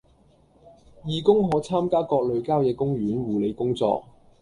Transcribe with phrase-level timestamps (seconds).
[1.05, 4.03] 義工可參加各類郊野公園護理工作